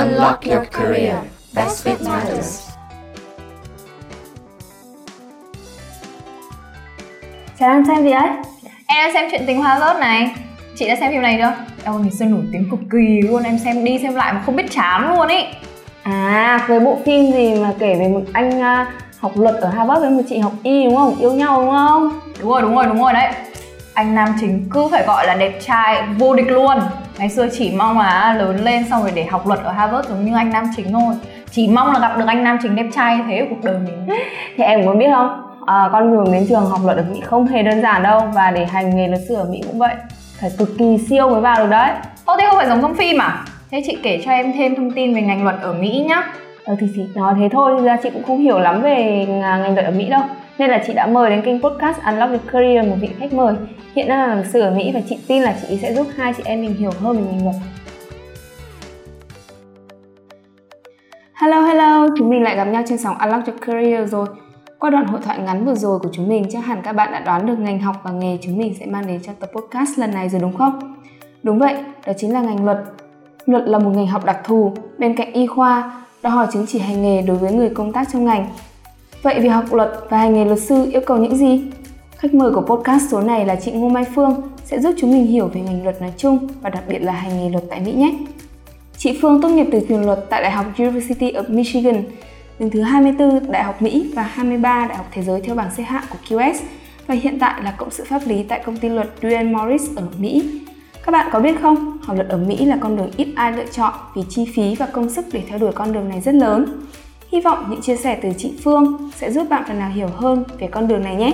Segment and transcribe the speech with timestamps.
[0.00, 1.16] Unlock your career.
[1.54, 2.70] Best fit matters.
[7.58, 8.28] Chào đang xem gì ấy?
[8.86, 10.30] Em đang xem chuyện tình hoa rớt này
[10.76, 11.52] Chị đã xem phim này chưa?
[11.84, 14.56] Em ngày xưa nổi tiếng cực kỳ luôn Em xem đi xem lại mà không
[14.56, 15.44] biết chán luôn ý
[16.02, 18.88] À, cái bộ phim gì mà kể về một anh uh,
[19.18, 21.16] học luật ở Harvard với một chị học y đúng không?
[21.20, 22.20] Yêu nhau đúng không?
[22.40, 23.32] Đúng rồi, đúng rồi, đúng rồi đấy
[23.94, 26.78] Anh nam chính cứ phải gọi là đẹp trai vô địch luôn
[27.20, 30.24] Ngày xưa chỉ mong là lớn lên xong rồi để học luật ở Harvard giống
[30.24, 31.14] như anh nam chính thôi.
[31.50, 33.78] Chỉ mong là gặp được anh nam chính đẹp trai như thế ở cuộc đời
[33.78, 34.06] mình.
[34.56, 35.42] Thì em có biết không?
[35.66, 38.50] À, con đường đến trường học luật ở Mỹ không hề đơn giản đâu Và
[38.50, 39.94] để hành nghề luật sư ở Mỹ cũng vậy.
[40.40, 41.90] Phải cực kỳ siêu mới vào được đấy.
[42.24, 43.44] Ô thế không phải giống trong phim à?
[43.70, 46.22] Thế chị kể cho em thêm thông tin về ngành luật ở Mỹ nhá.
[46.64, 49.86] Ờ thì chị nói thế thôi, ra chị cũng không hiểu lắm về ngành luật
[49.86, 50.22] ở Mỹ đâu
[50.60, 53.54] nên là chị đã mời đến kênh podcast Unlock Your Career một vị khách mời
[53.94, 56.32] Hiện đang là luật sư ở Mỹ và chị tin là chị sẽ giúp hai
[56.36, 57.56] chị em mình hiểu hơn về ngành luật
[61.34, 64.26] Hello hello, chúng mình lại gặp nhau trên sóng Unlock Your Career rồi
[64.78, 67.20] qua đoạn hội thoại ngắn vừa rồi của chúng mình, chắc hẳn các bạn đã
[67.20, 70.10] đoán được ngành học và nghề chúng mình sẽ mang đến cho tập podcast lần
[70.14, 70.96] này rồi đúng không?
[71.42, 71.74] Đúng vậy,
[72.06, 72.78] đó chính là ngành luật.
[73.46, 76.78] Luật là một ngành học đặc thù, bên cạnh y khoa, đòi hỏi chứng chỉ
[76.78, 78.46] hành nghề đối với người công tác trong ngành.
[79.22, 81.62] Vậy việc học luật và hành nghề luật sư yêu cầu những gì?
[82.16, 85.26] Khách mời của podcast số này là chị Ngô Mai Phương sẽ giúp chúng mình
[85.26, 87.92] hiểu về ngành luật nói chung và đặc biệt là hành nghề luật tại Mỹ
[87.92, 88.14] nhé.
[88.96, 92.02] Chị Phương tốt nghiệp từ trường luật tại Đại học University of Michigan
[92.58, 95.82] đứng thứ 24 Đại học Mỹ và 23 Đại học Thế giới theo bảng xếp
[95.82, 96.54] hạng của QS
[97.06, 100.02] và hiện tại là cộng sự pháp lý tại công ty luật Duane Morris ở
[100.18, 100.60] Mỹ.
[101.06, 103.66] Các bạn có biết không, học luật ở Mỹ là con đường ít ai lựa
[103.72, 106.86] chọn vì chi phí và công sức để theo đuổi con đường này rất lớn.
[107.32, 110.44] Hy vọng những chia sẻ từ chị Phương sẽ giúp bạn phần nào hiểu hơn
[110.58, 111.32] về con đường này nhé.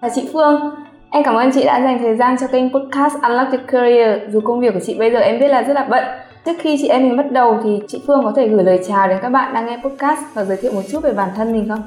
[0.00, 0.60] Và chị Phương,
[1.14, 4.40] Em cảm ơn chị đã dành thời gian cho kênh podcast Unlock Your Career dù
[4.40, 6.04] công việc của chị bây giờ em biết là rất là bận.
[6.44, 9.08] Trước khi chị em mình bắt đầu thì chị Phương có thể gửi lời chào
[9.08, 11.68] đến các bạn đang nghe podcast và giới thiệu một chút về bản thân mình
[11.68, 11.82] không?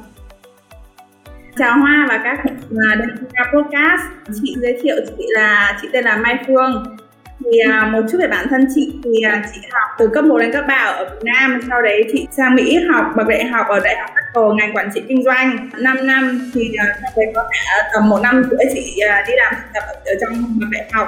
[1.60, 3.00] Chào Hoa và các đồng đang
[3.34, 4.02] nghe podcast.
[4.42, 6.98] Chị giới thiệu chị là chị tên là Mai Phương.
[7.40, 9.00] Thì à, một chút về bản thân chị.
[9.04, 11.60] Thì à, chị học từ cấp 1 đến cấp 3 ở Việt Nam.
[11.70, 14.90] Sau đấy chị sang Mỹ học bậc đại học ở đại học Apple ngành quản
[14.94, 15.70] trị kinh doanh.
[15.78, 19.54] 5 năm thì à, sau đấy có cả tầm một năm rưỡi chị đi làm
[19.56, 21.08] thực tập ở trong bậc đại học.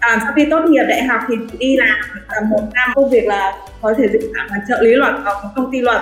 [0.00, 1.98] À, sau khi tốt nghiệp đại học thì chị đi làm
[2.34, 2.90] tầm một năm.
[2.94, 6.00] Công việc là có thể dịch là trợ lý luật ở một công ty luật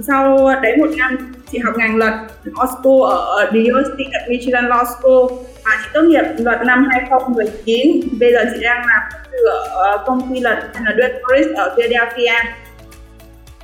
[0.00, 2.12] sau đấy một năm, chị học ngành luật
[2.44, 5.38] law school, ở The University of Michigan Law School.
[5.64, 9.02] Và chị tốt nghiệp luật năm 2019 bây giờ chị đang làm
[9.70, 12.32] ở công ty luật là Duane Morris ở Philadelphia.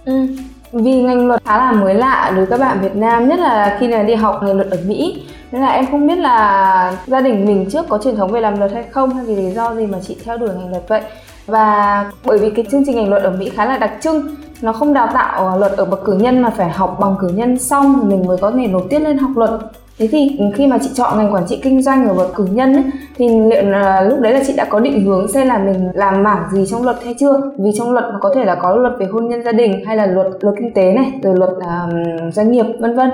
[0.05, 0.27] Ừ.
[0.73, 3.77] Vì ngành luật khá là mới lạ đối với các bạn Việt Nam, nhất là
[3.81, 5.23] khi là đi học ngành luật ở Mỹ.
[5.53, 8.59] Nên là em không biết là gia đình mình trước có truyền thống về làm
[8.59, 11.01] luật hay không, hay vì lý do gì mà chị theo đuổi ngành luật vậy.
[11.47, 14.73] Và bởi vì cái chương trình ngành luật ở Mỹ khá là đặc trưng nó
[14.73, 17.59] không đào tạo ờ, luật ở bậc cử nhân mà phải học bằng cử nhân
[17.59, 19.51] xong thì mình mới có thể nộp tiếp lên học luật.
[19.99, 22.73] Thế thì khi mà chị chọn ngành quản trị kinh doanh ở bậc cử nhân
[22.73, 22.85] ấy,
[23.17, 26.23] thì liệu là lúc đấy là chị đã có định hướng xem là mình làm
[26.23, 27.41] mảng gì trong luật hay chưa?
[27.59, 30.07] Vì trong luật có thể là có luật về hôn nhân gia đình hay là
[30.07, 33.11] luật luật kinh tế này rồi luật um, doanh nghiệp vân vân.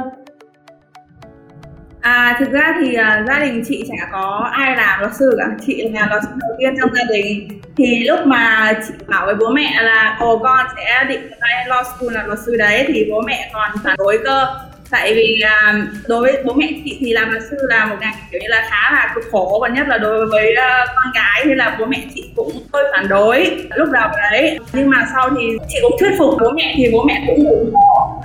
[2.04, 5.44] À, thực ra thì uh, gia đình chị chả có ai làm luật sư cả.
[5.66, 7.60] Chị là luật sư đầu tiên trong gia đình.
[7.76, 11.82] Thì lúc mà chị bảo với bố mẹ là ồ con sẽ định ra law
[11.82, 14.46] school là luật sư đấy thì bố mẹ còn phản đối cơ.
[14.90, 18.14] Tại vì uh, đối với bố mẹ chị thì làm luật sư là một ngành
[18.32, 19.58] kiểu như là khá là cực khổ.
[19.62, 22.84] Và nhất là đối với uh, con gái thì là bố mẹ chị cũng hơi
[22.92, 24.58] phản đối lúc đầu đấy.
[24.72, 27.74] Nhưng mà sau thì chị cũng thuyết phục bố mẹ thì bố mẹ cũng ủng
[27.74, 28.20] hộ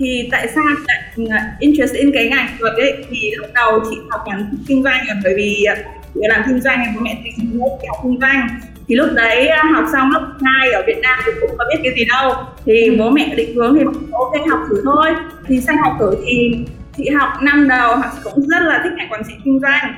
[0.00, 3.04] thì tại sao lại à, interest in cái ngành luật ấy?
[3.10, 5.76] Thì lúc đầu chị học ngành kinh doanh là bởi vì à,
[6.14, 8.48] để làm kinh doanh bố mẹ chị cũng học kinh doanh.
[8.88, 11.80] Thì lúc đấy à, học xong lớp 2 ở Việt Nam thì cũng có biết
[11.84, 12.32] cái gì đâu.
[12.66, 15.14] Thì bố mẹ định hướng thì ok học thử thôi.
[15.46, 16.56] Thì sang học thử thì
[16.96, 19.94] chị học năm đầu, học cũng rất là thích ngành quản trị kinh doanh.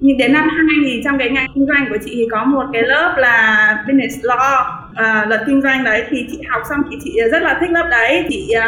[0.00, 2.64] Nhưng đến năm 2 thì trong cái ngành kinh doanh của chị thì có một
[2.72, 4.64] cái lớp là business law
[5.00, 7.88] uh, luật kinh doanh đấy thì chị học xong thì chị rất là thích lớp
[7.90, 8.24] đấy.
[8.28, 8.64] Chị uh,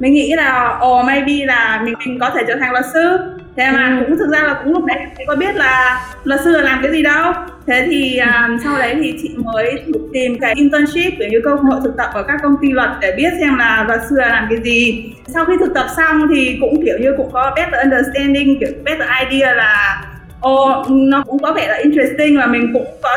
[0.00, 3.18] mình nghĩ là ồ oh, maybe là mình, mình có thể trở thành luật sư.
[3.56, 4.04] Thế mà ừ.
[4.06, 6.78] cũng thực ra là cũng lúc đấy em có biết là luật sư là làm
[6.82, 7.32] cái gì đâu.
[7.66, 11.80] Thế thì um, sau đấy thì chị mới tìm cái internship kiểu như cơ hội
[11.84, 14.46] thực tập ở các công ty luật để biết xem là luật sư là làm
[14.50, 15.10] cái gì.
[15.26, 19.08] Sau khi thực tập xong thì cũng kiểu như cũng có better understanding kiểu better
[19.30, 20.02] idea là
[20.40, 23.10] ồ oh, nó cũng có vẻ là interesting và mình cũng có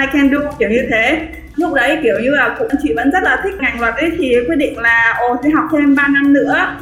[0.00, 3.22] I can do kiểu như thế lúc đấy kiểu như là cũng chị vẫn rất
[3.22, 6.32] là thích ngành luật ấy, thì quyết định là, ồ sẽ học thêm 3 năm
[6.32, 6.76] nữa.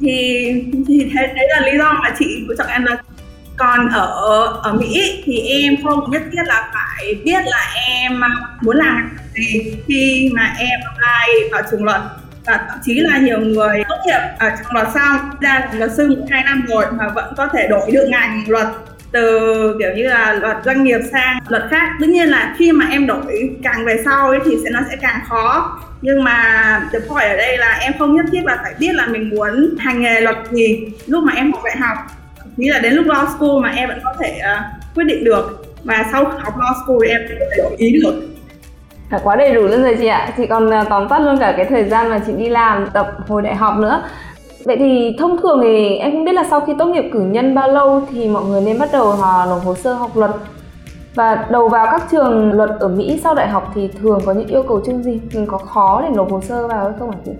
[0.00, 2.96] Thì thì thế, đấy là lý do mà chị chọn em là
[3.56, 5.22] còn ở ở Mỹ.
[5.24, 8.20] Thì em không nhất thiết là phải biết là em
[8.60, 12.00] muốn làm gì khi mà em apply vào trường luật.
[12.46, 15.90] Và thậm chí là nhiều người tốt nghiệp ở trường luật xong, ra làm luật
[15.96, 18.66] sư một hai năm rồi mà vẫn có thể đổi được ngành luật
[19.16, 21.88] từ kiểu như là luật doanh nghiệp sang luật khác.
[22.00, 24.96] Tất nhiên là khi mà em đổi càng về sau ấy, thì sẽ nó sẽ
[25.00, 25.78] càng khó.
[26.02, 26.38] Nhưng mà
[26.92, 29.74] the point ở đây là em không nhất thiết là phải biết là mình muốn
[29.78, 31.98] hành nghề luật gì lúc mà em học đại học.
[32.56, 35.62] Nghĩ là đến lúc law school mà em vẫn có thể uh, quyết định được.
[35.84, 38.22] Và sau học law school thì em có thể đổi ý được
[39.10, 40.32] Cả quá đầy đủ luôn rồi chị ạ.
[40.36, 43.16] Chị còn ờ, tóm tắt luôn cả cái thời gian mà chị đi làm tập
[43.28, 44.02] hồi đại học nữa.
[44.66, 47.54] Vậy thì thông thường thì em không biết là sau khi tốt nghiệp cử nhân
[47.54, 50.30] bao lâu thì mọi người nên bắt đầu họ nộp hồ sơ học luật
[51.14, 54.48] và đầu vào các trường luật ở Mỹ sau đại học thì thường có những
[54.48, 55.20] yêu cầu chung gì?
[55.34, 57.32] Mình có khó để nộp hồ sơ vào hay không hả chị?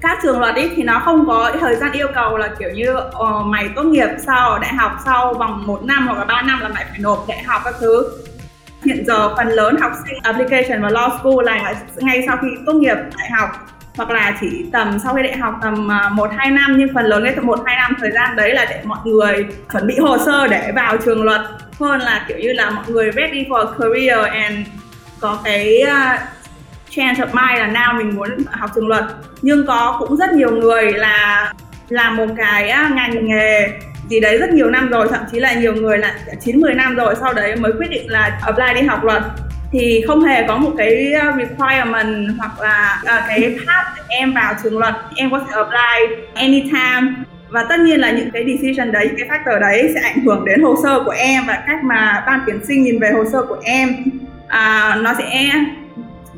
[0.00, 2.94] các trường luật ý thì nó không có thời gian yêu cầu là kiểu như
[2.96, 6.60] uh, mày tốt nghiệp sau đại học sau vòng một năm hoặc là 3 năm
[6.60, 8.04] là mày phải nộp đại học các thứ
[8.84, 12.72] hiện giờ phần lớn học sinh application và law school là ngay sau khi tốt
[12.72, 13.48] nghiệp đại học
[13.96, 17.04] hoặc là chỉ tầm sau khi đại học tầm à, một hai năm nhưng phần
[17.04, 20.18] lớn cái một hai năm thời gian đấy là để mọi người chuẩn bị hồ
[20.26, 21.40] sơ để vào trường luật.
[21.80, 24.66] Hơn là kiểu như là mọi người ready for career and
[25.20, 26.20] có cái uh,
[26.90, 29.04] chance of mind là nào mình muốn học trường luật.
[29.42, 31.52] Nhưng có cũng rất nhiều người là
[31.88, 33.68] làm một cái uh, ngành nghề
[34.08, 36.94] gì đấy rất nhiều năm rồi thậm chí là nhiều người là 9 10 năm
[36.94, 39.22] rồi sau đấy mới quyết định là apply đi học luật
[39.72, 44.32] thì không hề có một cái ờ, requirement hoặc là uh, cái path để em
[44.34, 44.94] vào trường luật.
[45.16, 47.14] Em có thể apply anytime.
[47.48, 50.62] Và tất nhiên là những cái decision đấy cái factor đấy sẽ ảnh hưởng đến
[50.62, 53.58] hồ sơ của em và cách mà ban tuyển sinh nhìn về hồ sơ của
[53.64, 53.88] em.
[54.48, 55.50] À, nó sẽ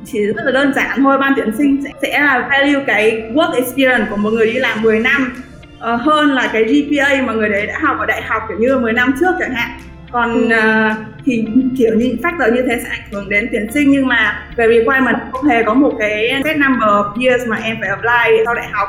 [0.05, 1.19] chỉ rất là đơn giản thôi.
[1.19, 4.83] Ban tuyển sinh sẽ, sẽ là value cái work experience của một người đi làm
[4.83, 5.33] 10 năm
[5.77, 8.79] uh, hơn là cái GPA mà người đấy đã học ở đại học kiểu như
[8.79, 9.71] 10 năm trước chẳng hạn
[10.15, 11.47] còn uh, thì
[11.79, 15.17] kiểu như factor như thế sẽ ảnh hưởng đến tuyển sinh nhưng mà về requirement
[15.33, 18.69] không hề có một cái set number of years mà em phải apply sau đại
[18.73, 18.89] học.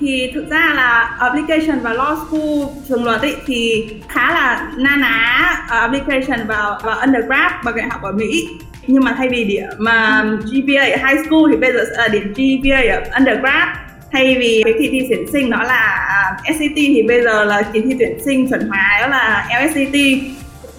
[0.00, 4.96] Thì thực ra là application và law school trường luật ấy thì khá là na
[4.96, 8.48] ná uh, application vào vào undergrad bằng đại học ở Mỹ.
[8.86, 12.08] Nhưng mà thay vì điểm mà GPA ở high school thì bây giờ sẽ là
[12.08, 13.68] điểm GPA ở undergrad
[14.12, 17.62] thay vì cái kỳ thi tuyển sinh đó là à, SAT thì bây giờ là
[17.72, 19.94] kỳ thi tuyển sinh chuẩn hóa đó là LSAT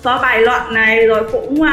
[0.04, 1.68] có bài luận này rồi cũng uh,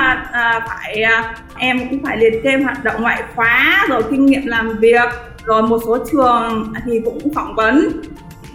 [0.68, 4.78] phải uh, em cũng phải liệt kê hoạt động ngoại khóa rồi kinh nghiệm làm
[4.78, 5.08] việc
[5.44, 7.88] rồi một số trường thì cũng phỏng vấn.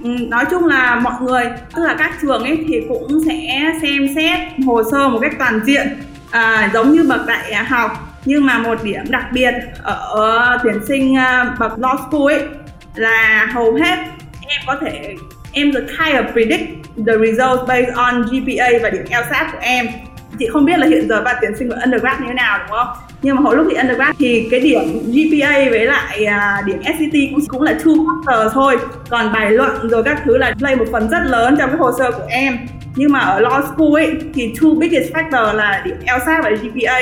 [0.03, 1.43] Ừ, nói chung là mọi người
[1.75, 5.59] tức là các trường ấy thì cũng sẽ xem xét hồ sơ một cách toàn
[5.65, 5.87] diện
[6.31, 7.91] à, giống như bậc đại học.
[8.25, 9.53] Nhưng mà một điểm đặc biệt
[9.83, 11.15] ở tuyển sinh
[11.59, 12.43] bậc law school ấy
[12.95, 13.97] là hầu hết
[14.47, 15.15] em có thể,
[15.51, 16.69] em được kind of predict
[17.07, 19.87] the results based on GPA và điểm LSAT của em
[20.39, 22.77] chị không biết là hiện giờ bạn tuyển sinh của undergrad như thế nào đúng
[22.77, 22.87] không?
[23.21, 27.13] Nhưng mà hồi lúc thì undergrad thì cái điểm GPA với lại uh, điểm SAT
[27.31, 28.77] cũng cũng là two factor thôi.
[29.09, 31.91] Còn bài luận rồi các thứ là play một phần rất lớn trong cái hồ
[31.97, 32.57] sơ của em.
[32.95, 36.99] Nhưng mà ở law school ấy thì two biggest factor là điểm LSAT và GPA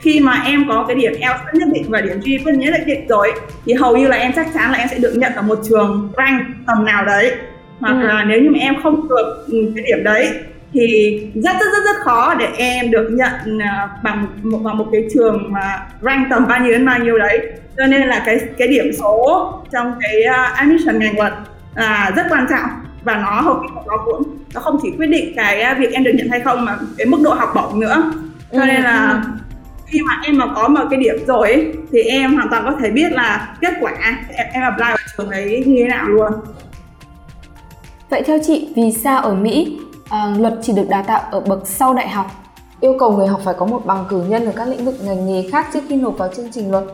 [0.00, 3.32] khi mà em có cái điểm LSAT nhất định và điểm GPA nhất định rồi
[3.66, 6.12] thì hầu như là em chắc chắn là em sẽ được nhận ở một trường
[6.16, 7.32] rank tầm nào đấy.
[7.80, 8.06] Hoặc ừ.
[8.06, 10.30] là nếu như mà em không được ừ, cái điểm đấy
[10.72, 14.86] thì rất rất rất rất khó để em được nhận à, bằng một bằng một
[14.92, 17.52] cái trường mà rank tầm bao nhiêu đến bao nhiêu đấy.
[17.76, 21.32] Cho nên là cái cái điểm số trong cái uh, admission ngành luật
[21.74, 22.70] là rất quan trọng
[23.04, 24.22] và nó hầu như nó cũng
[24.54, 27.06] nó không chỉ quyết định cái à, việc em được nhận hay không mà cái
[27.06, 28.12] mức độ học bổng nữa.
[28.52, 29.30] Cho ừ, nên là ừ.
[29.86, 32.72] khi mà em mà có một cái điểm rồi ấy, thì em hoàn toàn có
[32.80, 34.14] thể biết là kết quả em,
[34.52, 36.32] em apply vào trường đấy như thế nào luôn.
[38.10, 39.78] Vậy theo chị, vì sao ở Mỹ
[40.12, 42.26] à, luật chỉ được đào tạo ở bậc sau đại học?
[42.80, 45.26] Yêu cầu người học phải có một bằng cử nhân ở các lĩnh vực ngành
[45.26, 46.84] nghề khác trước khi nộp vào chương trình luật.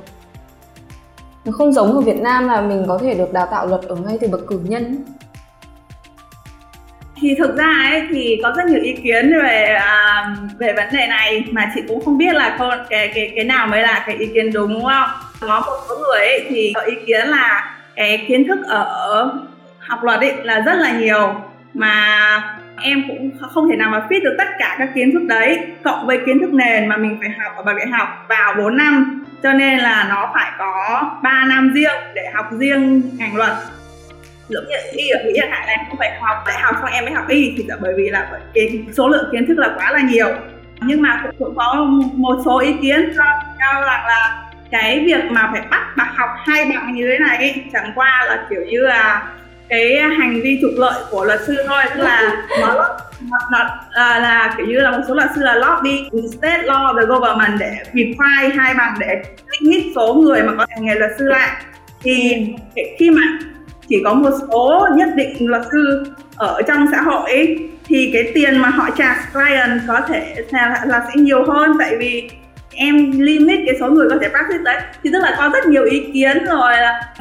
[1.44, 3.96] Nó không giống ở Việt Nam là mình có thể được đào tạo luật ở
[3.96, 5.04] ngay từ bậc cử nhân
[7.20, 11.06] thì thực ra ấy thì có rất nhiều ý kiến về uh, về vấn đề
[11.06, 14.16] này mà chị cũng không biết là con cái cái cái nào mới là cái
[14.16, 15.10] ý kiến đúng đúng không
[15.40, 19.30] có một số người ấy thì có ý kiến là cái kiến thức ở
[19.78, 21.34] học luật ấy là rất là nhiều
[21.74, 25.58] mà em cũng không thể nào mà fit được tất cả các kiến thức đấy
[25.84, 28.76] cộng với kiến thức nền mà mình phải học ở bậc đại học vào 4
[28.76, 29.24] năm.
[29.42, 33.52] Cho nên là nó phải có 3 năm riêng để học riêng ngành luật.
[34.48, 37.04] Giống như y ở mỹ chẳng hạn em không phải học đại học xong em
[37.04, 39.92] mới học y thì là bởi vì là cái số lượng kiến thức là quá
[39.92, 40.28] là nhiều.
[40.80, 43.24] Nhưng mà cũng, cũng có một số ý kiến cho
[43.58, 47.36] nhau rằng là cái việc mà phải bắt bạn học hai bằng như thế này
[47.36, 49.22] ấy, chẳng qua là kiểu như là
[49.68, 52.74] cái hành vi trục lợi của luật sư thôi tức là nó
[53.30, 53.58] nó, nó
[53.92, 56.08] là, là kiểu như là một số luật sư là lobby
[56.38, 59.22] state law the government để require hai bằng để
[59.60, 61.50] limit số người mà có nghề luật sư lại.
[62.02, 62.46] Thì
[62.98, 63.22] khi mà
[63.88, 66.04] chỉ có một số nhất định luật sư
[66.36, 70.82] ở trong xã hội ấy, thì cái tiền mà họ trả client có thể là,
[70.86, 72.30] là sẽ nhiều hơn tại vì
[72.78, 74.80] em limit cái số người có thể practice đấy.
[75.02, 76.72] Thì tức là có rất nhiều ý kiến rồi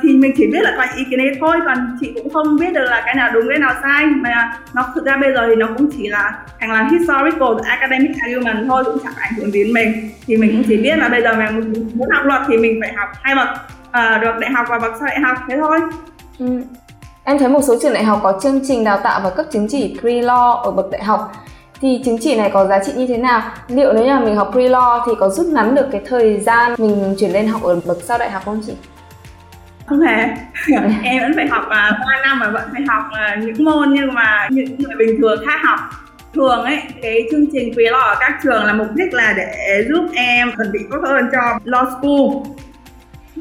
[0.04, 2.74] thì mình chỉ biết là có ý kiến đấy thôi còn chị cũng không biết
[2.74, 4.06] được là cái nào đúng cái nào sai.
[4.06, 8.12] Mà nó thực ra bây giờ thì nó cũng chỉ là thành là historical academic
[8.22, 10.10] argument thôi cũng chẳng ảnh hưởng đến mình.
[10.28, 12.94] Thì mình cũng chỉ biết là bây giờ mình muốn học luật thì mình phải
[12.94, 13.48] học hai bậc
[13.88, 15.80] uh, được đại học và bậc sau đại học thế thôi.
[16.40, 16.46] Ừ.
[17.24, 19.68] Em thấy một số trường đại học có chương trình đào tạo và cấp chứng
[19.70, 21.32] chỉ pre-law ở bậc đại học
[21.82, 23.42] thì chứng chỉ này có giá trị như thế nào?
[23.68, 27.16] Liệu nếu như mình học pre-law thì có rút ngắn được cái thời gian mình
[27.20, 28.74] chuyển lên học ở bậc sau đại học không chị?
[29.88, 30.26] không hề
[31.04, 33.94] em vẫn phải học à, uh, 3 năm mà vẫn phải học uh, những môn
[33.94, 35.80] nhưng mà những người bình thường khác học
[36.34, 40.06] thường ấy cái chương trình pre-law ở các trường là mục đích là để giúp
[40.14, 42.54] em chuẩn bị tốt hơn cho law school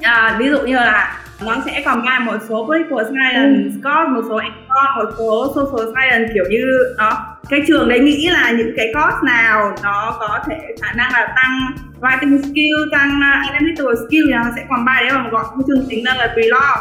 [0.03, 3.81] à, ví dụ như là nó sẽ còn combine một số political science, ừ.
[3.85, 6.65] có một số econ, một số social science kiểu như
[6.99, 11.13] đó cái trường đấy nghĩ là những cái course nào nó có thể khả năng
[11.13, 15.29] là tăng writing skill tăng uh, analytical skill thì nó sẽ còn bài đấy mà
[15.31, 16.77] gọi chương trình là pre-law.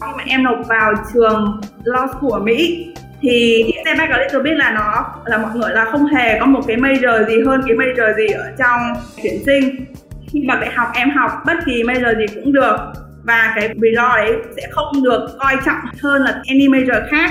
[0.00, 2.86] Khi mà em nộp vào trường law school ở Mỹ
[3.22, 6.60] thì step back little bit là nó là mọi người là không hề có một
[6.66, 8.80] cái major gì hơn cái major gì ở trong
[9.22, 9.84] tuyển sinh.
[10.32, 12.76] Khi mà đại học em học bất kỳ major gì cũng được
[13.24, 17.30] và cái pre-law đấy sẽ không được coi trọng hơn là any major khác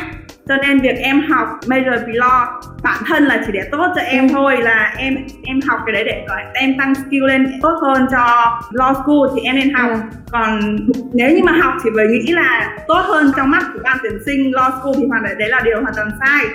[0.50, 4.30] cho nên việc em học major pre-law bản thân là chỉ để tốt cho em
[4.30, 8.06] thôi là em em học cái đấy để gọi em tăng skill lên tốt hơn
[8.12, 9.98] cho law school thì em nên học ừ.
[10.32, 10.78] còn
[11.14, 14.14] nếu như mà học chỉ với nghĩ là tốt hơn trong mắt của ban tuyển
[14.26, 16.46] sinh law school thì hoàn đấy là điều hoàn toàn sai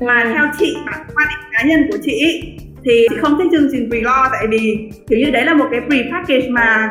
[0.00, 0.30] mà ừ.
[0.34, 2.42] theo chị bản quan điểm cá nhân của chị
[2.84, 5.80] thì chị không thích chương trình pre-law tại vì kiểu như đấy là một cái
[5.80, 6.88] pre-package mà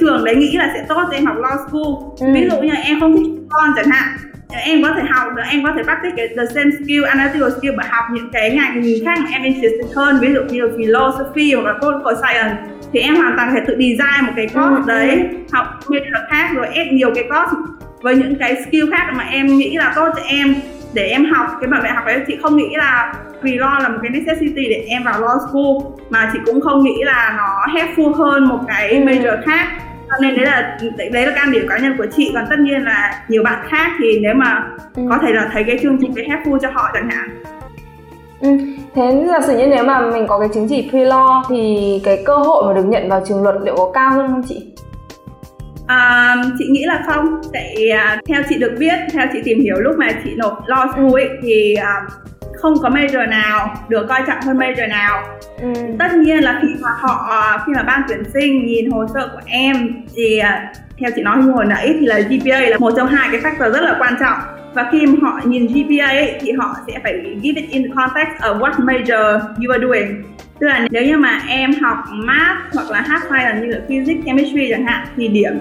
[0.00, 2.34] trường đấy nghĩ là sẽ tốt cho em học law school ừ.
[2.34, 4.08] ví dụ như là em không thích con chẳng hạn
[4.48, 7.74] em có thể học được em có thể practice cái the same skill analytical skill
[7.76, 11.66] và học những cái ngành khác mà em interested hơn ví dụ như philosophy hoặc
[11.66, 12.56] là political science
[12.92, 14.82] thì em hoàn toàn có thể tự design một cái course ừ.
[14.86, 15.36] đấy ừ.
[15.52, 17.56] học major khác rồi ép nhiều cái course
[18.02, 20.54] với những cái skill khác mà em nghĩ là tốt cho em
[20.94, 23.98] để em học cái bằng đại học đấy chị không nghĩ là pre-law là một
[24.02, 28.12] cái necessity để em vào law school mà chị cũng không nghĩ là nó helpful
[28.12, 29.04] hơn một cái ừ.
[29.04, 29.68] major khác
[30.10, 30.78] cho nên đấy là
[31.12, 33.92] đấy là quan điểm cá nhân của chị còn tất nhiên là nhiều bạn khác
[33.98, 35.02] thì nếu mà ừ.
[35.10, 37.42] có thể là thấy cái chương trình cái helpful cho họ chẳng hạn
[38.40, 38.48] Ừ.
[38.94, 42.36] Thế giả sử như nếu mà mình có cái chứng chỉ pre-law thì cái cơ
[42.36, 44.66] hội mà được nhận vào trường luật liệu có cao hơn không chị?
[45.86, 49.76] À, chị nghĩ là không, tại à, theo chị được biết, theo chị tìm hiểu
[49.76, 52.02] lúc mà chị nộp law school ấy, thì à,
[52.60, 55.22] không có major nào được coi trọng hơn major nào.
[55.60, 55.72] Ừ.
[55.98, 59.40] tất nhiên là khi mà họ khi mà ban tuyển sinh nhìn hồ sơ của
[59.46, 63.08] em thì à, theo chị nói như hồi nãy thì là GPA là một trong
[63.08, 64.38] hai cái factor rất là quan trọng.
[64.74, 67.12] Và khi mà họ nhìn GPA ấy, thì họ sẽ phải
[67.42, 70.22] give it in context of what major you are doing
[70.60, 74.24] tức là nếu như mà em học math hoặc là hard science như là physics
[74.26, 75.52] chemistry chẳng hạn thì điểm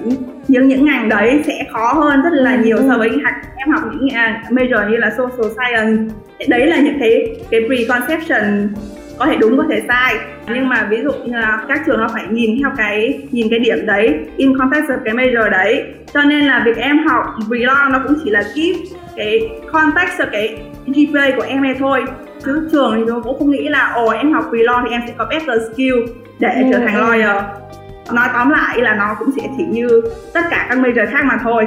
[0.47, 3.09] những những ngành đấy sẽ khó hơn rất là nhiều so với
[3.55, 6.13] em học những uh, major như là social science.
[6.47, 8.69] Đấy là những cái cái preconception
[9.17, 10.15] có thể đúng có thể sai.
[10.47, 13.59] Nhưng mà ví dụ như là các trường nó phải nhìn theo cái nhìn cái
[13.59, 15.83] điểm đấy in context of cái major đấy.
[16.13, 18.75] Cho nên là việc em học pre-law nó cũng chỉ là keep
[19.15, 22.03] cái context of cái GPA của em này thôi
[22.45, 25.13] chứ trường thì nó cũng không nghĩ là ồ em học pre-law thì em sẽ
[25.17, 25.95] có better skill
[26.39, 26.63] để ừ.
[26.71, 27.41] trở thành lawyer
[28.11, 30.01] nói tóm lại là nó cũng sẽ chỉ như
[30.33, 31.65] tất cả các major khác mà thôi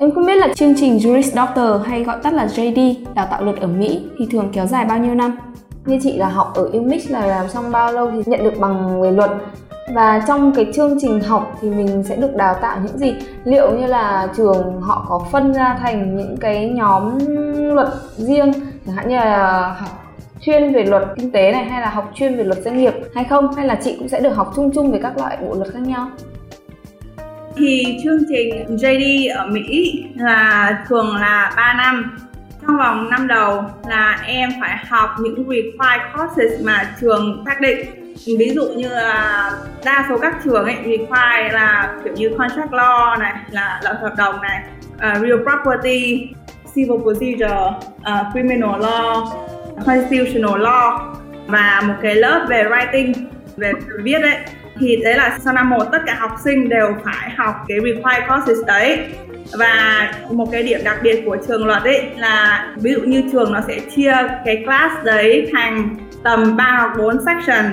[0.00, 3.44] Em không biết là chương trình Juris Doctor hay gọi tắt là JD đào tạo
[3.44, 5.36] luật ở Mỹ thì thường kéo dài bao nhiêu năm?
[5.86, 9.00] Như chị là học ở UMich là làm xong bao lâu thì nhận được bằng
[9.00, 9.30] về luật
[9.94, 13.14] và trong cái chương trình học thì mình sẽ được đào tạo những gì
[13.44, 17.18] liệu như là trường họ có phân ra thành những cái nhóm
[17.74, 18.52] luật riêng
[18.88, 22.36] chẳng hạn như là học chuyên về luật kinh tế này hay là học chuyên
[22.36, 24.92] về luật doanh nghiệp hay không hay là chị cũng sẽ được học chung chung
[24.92, 26.10] về các loại bộ luật khác nhau?
[27.56, 32.18] Thì chương trình JD ở Mỹ là thường là 3 năm.
[32.62, 37.78] Trong vòng năm đầu là em phải học những required courses mà trường xác định.
[38.38, 39.52] Ví dụ như là
[39.84, 44.14] đa số các trường ấy require là kiểu như contract law này là luật hợp
[44.16, 44.62] đồng này
[44.94, 46.28] uh, real property
[46.74, 47.70] civil procedure
[48.00, 49.26] uh, criminal law
[49.86, 51.14] constitutional law
[51.46, 53.12] và một cái lớp về writing
[53.56, 53.72] về
[54.02, 54.36] viết đấy.
[54.80, 58.28] Thì đấy là sau năm một tất cả học sinh đều phải học cái required
[58.28, 58.98] courses đấy.
[59.58, 63.52] Và một cái điểm đặc biệt của trường luật ấy là ví dụ như trường
[63.52, 67.64] nó sẽ chia cái class đấy thành tầm 3 hoặc 4 section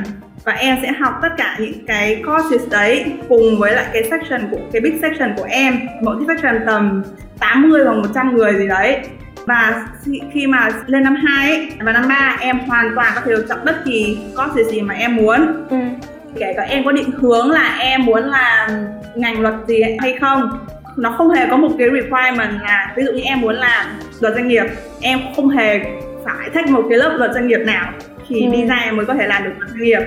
[0.46, 4.48] và em sẽ học tất cả những cái courses đấy cùng với lại cái section
[4.52, 5.80] của cái big section của em.
[6.02, 7.04] Mỗi cái section tầm
[7.40, 8.98] 80 hoặc 100 người gì đấy.
[9.46, 9.88] Và
[10.34, 13.46] khi mà lên năm 2 ấy, và năm 3 em hoàn toàn có thể lựa
[13.50, 15.68] chọn bất kỳ courses gì mà em muốn.
[15.70, 15.78] Ừ.
[16.40, 18.70] kể cả em có định hướng là em muốn làm
[19.16, 20.66] ngành luật gì hay không
[20.98, 23.86] nó không hề có một cái requirement là ví dụ như em muốn làm
[24.20, 24.66] luật doanh nghiệp
[25.02, 25.80] em không hề
[26.26, 27.94] phải thách một cái lớp luật doanh nghiệp nào.
[28.28, 28.52] Thì ừ.
[28.52, 30.02] đi ra em mới có thể làm được luật doanh nghiệp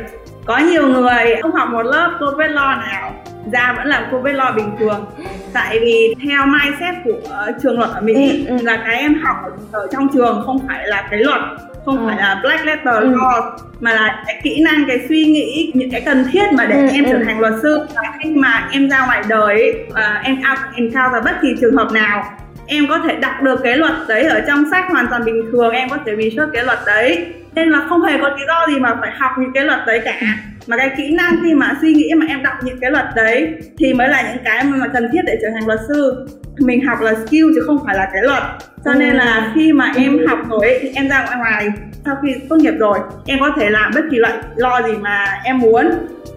[0.48, 3.14] có nhiều người không học một lớp corporate law nào
[3.52, 5.06] ra vẫn làm corporate law bình thường
[5.52, 8.64] tại vì theo mindset của trường luật ở Mỹ ừ, ừ.
[8.64, 9.36] là cái em học
[9.72, 11.40] ở trong trường không phải là cái luật
[11.84, 12.06] không ừ.
[12.08, 13.10] phải là black letter ừ.
[13.10, 13.50] law
[13.80, 16.88] mà là cái kỹ năng cái suy nghĩ những cái cần thiết mà để ừ,
[16.92, 17.10] em ừ.
[17.12, 21.24] trở thành luật sư và khi mà em ra ngoài đời uh, em out encounter
[21.24, 22.24] bất kỳ trường hợp nào
[22.66, 25.70] em có thể đọc được cái luật đấy ở trong sách hoàn toàn bình thường
[25.70, 27.26] em có thể research cái luật đấy
[27.58, 30.00] nên là không hề có lý do gì mà phải học những cái luật đấy
[30.04, 30.20] cả.
[30.66, 33.54] Mà cái kỹ năng khi mà suy nghĩ mà em đọc những cái luật đấy
[33.78, 36.26] thì mới là những cái mà cần thiết để trở thành luật sư.
[36.58, 38.42] Mình học là skill chứ không phải là cái luật.
[38.84, 41.68] Cho nên là khi mà em học rồi ấy, thì em ra ngoài
[42.04, 45.26] sau khi tốt nghiệp rồi em có thể làm bất kỳ loại lo gì mà
[45.44, 45.90] em muốn.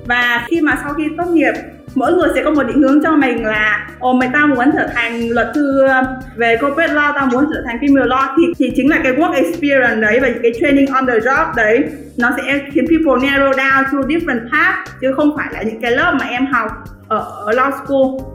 [0.05, 1.53] Và khi mà sau khi tốt nghiệp
[1.95, 4.87] mỗi người sẽ có một định hướng cho mình là ồ mày tao muốn trở
[4.95, 5.87] thành luật sư
[6.35, 8.27] về corporate law tao muốn trở thành criminal law.
[8.37, 11.83] Thì thì chính là cái work experience đấy và cái training on the job đấy
[12.17, 15.91] nó sẽ khiến people narrow down to different path chứ không phải là những cái
[15.91, 16.67] lớp mà em học
[17.07, 18.31] ở, ở law school.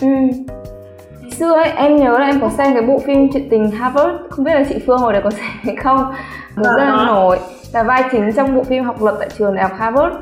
[0.00, 0.08] Ừ.
[1.38, 4.14] xưa ấy em nhớ là em có xem cái bộ phim chuyện tình Harvard.
[4.30, 6.12] Không biết là chị Phương hồi đấy có xem hay không
[6.56, 7.04] rất là ờ.
[7.06, 7.38] nổi.
[7.72, 10.14] Là vai chính trong bộ phim học luật tại trường đại học Harvard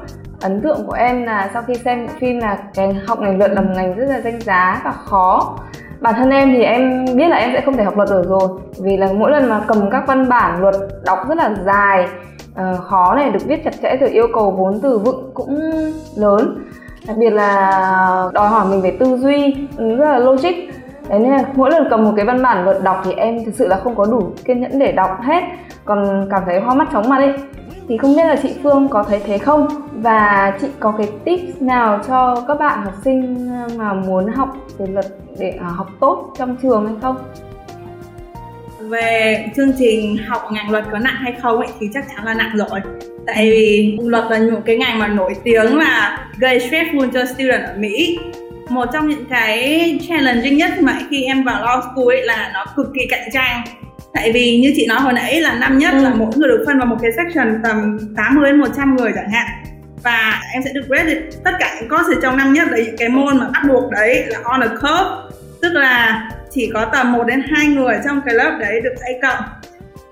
[0.42, 3.60] ấn tượng của em là sau khi xem phim là cái học ngành luật là
[3.60, 5.58] một ngành rất là danh giá và khó.
[6.00, 8.48] Bản thân em thì em biết là em sẽ không thể học luật được rồi
[8.82, 10.74] vì là mỗi lần mà cầm các văn bản luật
[11.06, 12.06] đọc rất là dài
[12.52, 15.60] uh, khó này được viết chặt chẽ rồi yêu cầu vốn từ vựng cũng
[16.16, 16.64] lớn.
[17.06, 20.54] Đặc biệt là đòi hỏi mình về tư duy rất là logic.
[21.08, 23.54] Đấy nên là mỗi lần cầm một cái văn bản luật đọc thì em thực
[23.54, 25.42] sự là không có đủ kiên nhẫn để đọc hết
[25.84, 27.34] còn cảm thấy hoa mắt chóng mặt ấy
[27.88, 29.68] thì không biết là chị Phương có thấy thế không?
[29.92, 34.86] Và chị có cái tips nào cho các bạn học sinh mà muốn học về
[34.86, 35.06] luật
[35.38, 37.16] để à, học tốt trong trường hay không?
[38.80, 42.34] Về chương trình học ngành luật có nặng hay không ấy, thì chắc chắn là
[42.34, 42.80] nặng rồi.
[43.26, 47.62] Tại vì luật là một cái ngành mà nổi tiếng là gây stressful cho student
[47.62, 48.18] ở Mỹ.
[48.68, 52.64] Một trong những cái challenging nhất mà khi em vào law school ấy là nó
[52.76, 53.62] cực kỳ cạnh tranh
[54.14, 56.02] tại vì như chị nói hồi nãy là năm nhất ừ.
[56.02, 59.30] là mỗi người được phân vào một cái section tầm 80 đến 100 người chẳng
[59.30, 59.46] hạn.
[60.02, 63.08] Và em sẽ được grade tất cả những course trong năm nhất đấy những cái
[63.08, 65.38] môn mà bắt buộc đấy là on a curve.
[65.62, 69.28] Tức là chỉ có tầm 1 đến 2 người trong cái lớp đấy được A
[69.28, 69.44] cộng.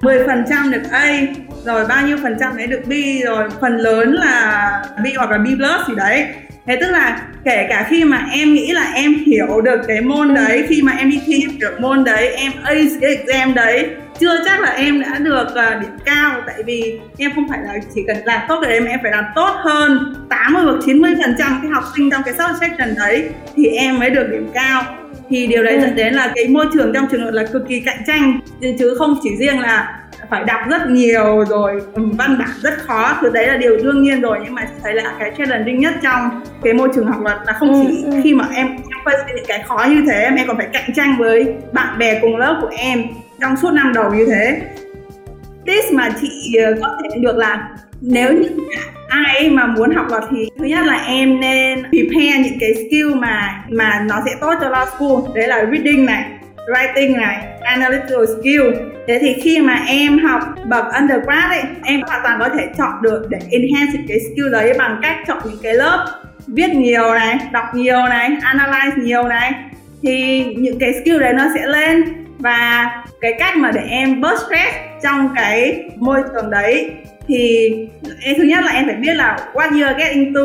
[0.00, 1.20] 10% được A
[1.64, 2.92] rồi bao nhiêu phần trăm đấy được B
[3.24, 6.26] rồi phần lớn là B hoặc là B plus gì đấy
[6.66, 10.28] thế tức là kể cả khi mà em nghĩ là em hiểu được cái môn
[10.28, 10.34] ừ.
[10.34, 14.44] đấy khi mà em đi thi được môn đấy em ace cái exam đấy chưa
[14.44, 18.02] chắc là em đã được uh, điểm cao tại vì em không phải là chỉ
[18.06, 21.34] cần làm tốt cái đấy mà em phải làm tốt hơn 80 hoặc 90 phần
[21.38, 24.82] trăm cái học sinh trong cái section đấy thì em mới được điểm cao
[25.30, 25.80] thì điều đấy ừ.
[25.80, 28.40] dẫn đến là cái môi trường trong trường là cực kỳ cạnh tranh
[28.78, 33.30] chứ không chỉ riêng là phải đọc rất nhiều rồi văn bản rất khó thứ
[33.30, 34.38] đấy là điều đương nhiên rồi.
[34.44, 37.72] Nhưng mà thấy là cái challenging nhất trong cái môi trường học luật là không
[37.72, 40.56] ừ, chỉ ừ, khi mà em em face những cái khó như thế em còn
[40.56, 43.02] phải cạnh tranh với bạn bè cùng lớp của em
[43.40, 44.60] trong suốt năm đầu như thế.
[45.66, 47.68] Tips mà chị ờ, có thể được là
[48.00, 48.48] nếu như
[49.08, 53.14] ai mà muốn học luật thì thứ nhất là em nên prepare những cái skill
[53.14, 55.34] mà mà nó sẽ tốt cho law school.
[55.34, 56.24] Đấy là reading này
[56.68, 58.62] writing này analytical skill
[59.06, 62.92] thế thì khi mà em học bậc undergrad ấy, em hoàn toàn có thể chọn
[63.02, 66.06] được để enhance cái skill đấy bằng cách chọn những cái lớp
[66.46, 69.52] viết nhiều này, đọc nhiều này, analyze nhiều này.
[70.02, 72.04] Thì những cái skill đấy nó sẽ lên
[72.38, 76.90] và cái cách mà để em bớt stress trong cái môi trường đấy
[77.28, 77.70] thì
[78.22, 80.42] em, thứ nhất là em phải biết là what you're getting into.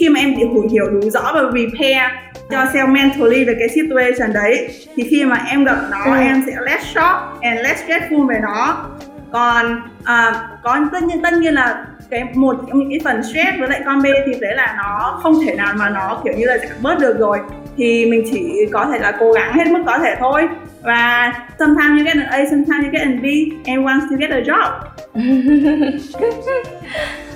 [0.00, 2.10] Khi mà em hiểu hiểu đủ rõ và prepare
[2.50, 4.68] cho self mentally về cái situation đấy.
[4.96, 6.20] Thì khi mà em gặp nó ừ.
[6.20, 8.86] em sẽ less shock and less stressful về nó.
[9.32, 13.58] Còn uh, có tất nhiên tất nhiên là cái một trong những cái phần stress
[13.58, 16.46] với lại con B thì đấy là nó không thể nào mà nó kiểu như
[16.46, 17.38] là giảm bớt được rồi.
[17.76, 20.48] Thì mình chỉ có thể là cố gắng hết mức có thể thôi.
[20.82, 23.26] Và sometimes you get an A, sometimes you get an B.
[23.66, 24.70] And once you get a job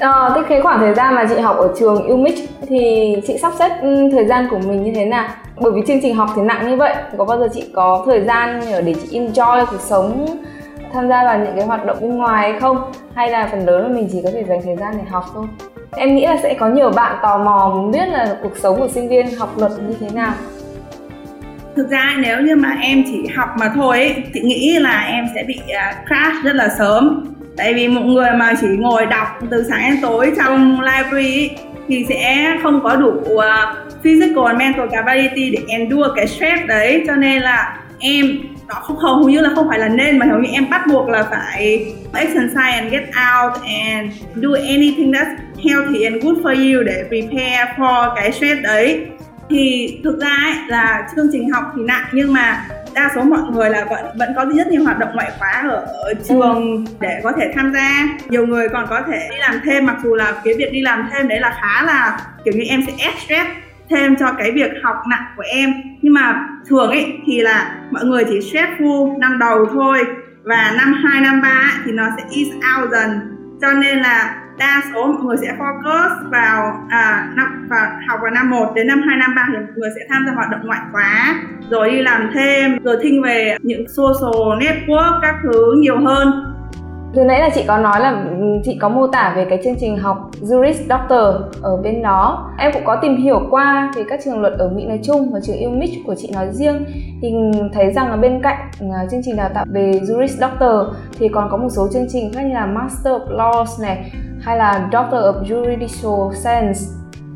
[0.00, 2.34] à, thế cái khoảng thời gian mà chị học ở trường UMIC
[2.68, 5.28] thì chị sắp xếp ừ, thời gian của mình như thế nào?
[5.60, 8.20] Bởi vì chương trình học thì nặng như vậy có bao giờ chị có thời
[8.20, 10.26] gian để chị enjoy cuộc sống
[10.92, 12.92] tham gia vào những cái hoạt động bên ngoài hay không?
[13.14, 15.46] Hay là phần lớn là mình chỉ có thể dành thời gian để học thôi?
[15.96, 18.88] Em nghĩ là sẽ có nhiều bạn tò mò muốn biết là cuộc sống của
[18.88, 20.32] sinh viên học luật như thế nào.
[21.76, 25.24] Thực ra nếu như mà em chỉ học mà thôi ấy, chị nghĩ là em
[25.34, 29.26] sẽ bị à, crash rất là sớm tại vì một người mà chỉ ngồi đọc
[29.50, 31.56] từ sáng đến tối trong library ấy,
[31.88, 33.42] thì sẽ không có đủ uh,
[34.02, 37.04] physical and mental capability để endure cái stress đấy.
[37.06, 38.38] Cho nên là em
[38.68, 41.08] nó không hầu như là không phải là nên mà hầu như em bắt buộc
[41.08, 46.82] là phải exercise and get out and do anything that's healthy and good for you
[46.82, 49.06] để prepare for cái stress đấy.
[49.50, 52.64] Thì thực ra ấy, là chương trình học thì nặng nhưng mà
[52.96, 55.86] đa số mọi người là vẫn vẫn có rất nhiều hoạt động ngoại khóa ở,
[56.04, 58.08] ở trường để có thể tham gia.
[58.28, 61.08] Nhiều người còn có thể đi làm thêm mặc dù là cái việc đi làm
[61.12, 63.48] thêm đấy là khá là kiểu như em sẽ add stress
[63.90, 65.74] thêm cho cái việc học nặng của em.
[66.02, 70.04] Nhưng mà thường ấy thì là mọi người chỉ stressful năm đầu thôi
[70.42, 73.20] và năm 2, năm 3 thì nó sẽ ease out dần.
[73.60, 78.30] Cho nên là đa số mọi người sẽ focus vào à, năm và học vào
[78.30, 80.60] năm 1 đến năm 2 năm 3 thì mọi người sẽ tham gia hoạt động
[80.64, 81.34] ngoại khóa
[81.70, 86.52] rồi đi làm thêm rồi thinh về những social network các thứ nhiều hơn
[87.14, 89.74] Từ nãy là chị có nói là ừ, chị có mô tả về cái chương
[89.80, 92.50] trình học Juris Doctor ở bên đó.
[92.58, 95.40] Em cũng có tìm hiểu qua về các trường luật ở Mỹ nói chung và
[95.42, 96.84] trường UMich của chị nói riêng
[97.22, 97.34] thì
[97.72, 101.48] thấy rằng là bên cạnh à, chương trình đào tạo về Juris Doctor thì còn
[101.50, 104.12] có một số chương trình khác như là Master of Laws này
[104.46, 106.80] hay là Doctor of Juridical Science.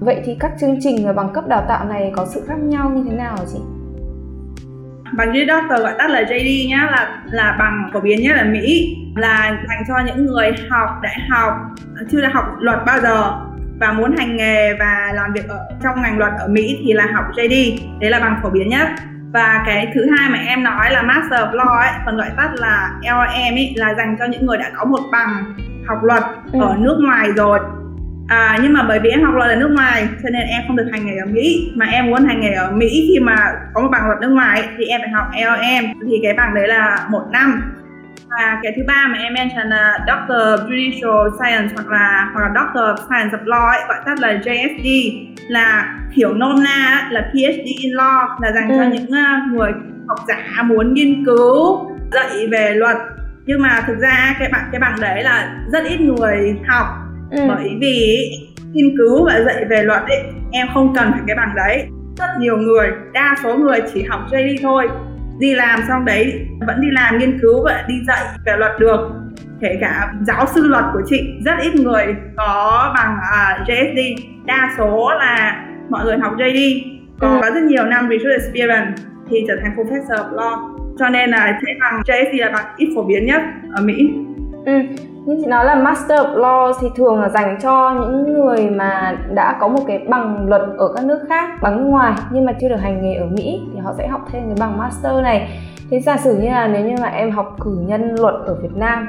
[0.00, 2.90] Vậy thì các chương trình và bằng cấp đào tạo này có sự khác nhau
[2.90, 3.58] như thế nào hả chị?
[5.16, 8.44] bằng dưới doctor gọi tắt là JD nhá là là bằng phổ biến nhất ở
[8.44, 11.54] Mỹ là dành cho những người học đại học
[12.10, 13.32] chưa đã học luật bao giờ
[13.80, 17.06] và muốn hành nghề và làm việc ở trong ngành luật ở Mỹ thì là
[17.14, 18.88] học JD đấy là bằng phổ biến nhất
[19.32, 22.50] và cái thứ hai mà em nói là Master of Law ấy, phần gọi tắt
[22.54, 25.54] là LLM ấy là dành cho những người đã có một bằng
[25.90, 26.22] học luật
[26.52, 26.58] Ừ.
[26.60, 27.58] ở nước ngoài rồi
[28.28, 30.76] À, nhưng mà bởi vì em học luật ở nước ngoài cho nên em không
[30.76, 33.36] được hành nghề ở Mỹ mà em muốn hành nghề ở Mỹ khi mà
[33.74, 36.68] có một bằng luật nước ngoài thì em phải học LLM thì cái bằng đấy
[36.68, 37.62] là một năm
[38.30, 42.40] và cái thứ ba mà em mention là Doctor of Judicial Science hoặc là hoặc
[42.42, 45.12] là Doctor of Science of Law ấy, gọi tắt là JSD
[45.48, 48.90] là hiểu nôm na là PhD in Law là dành cho Ừ.
[48.92, 49.72] những uh, người
[50.08, 52.96] học giả muốn nghiên cứu dạy về luật
[53.50, 56.86] nhưng mà thực ra cái bằng cái bằng đấy là rất ít người học.
[57.30, 57.42] Ừ.
[57.48, 58.28] bởi vì
[58.72, 61.86] nghiên cứu và dạy về luật ấy em không cần phải cái bằng đấy.
[62.18, 64.88] Rất nhiều người đa số người chỉ học JD thôi.
[65.40, 69.10] Đi làm xong đấy vẫn đi làm nghiên cứu và đi dạy về luật được.
[69.60, 74.74] Kể cả giáo sư luật của chị rất ít người có bằng uh, JSD đa
[74.78, 76.82] số là mọi người học JD
[77.20, 77.38] còn Ừ.
[77.42, 80.69] có rất nhiều năm research experience thì trở thành professor of law
[81.00, 83.42] cho nên là cái bằng JSD là bằng ít phổ biến nhất
[83.74, 84.14] ở Mỹ
[84.66, 84.72] Ừ.
[85.46, 89.68] Nói là Master of Law thì thường là dành cho những người mà đã có
[89.68, 92.80] một cái bằng luật ở các nước khác, bằng nước ngoài nhưng mà chưa được
[92.82, 95.48] hành nghề ở Mỹ thì họ sẽ học thêm cái bằng Master này.
[95.90, 98.74] Thế giả sử như là nếu như mà em học cử nhân luật ở Việt
[98.74, 99.08] Nam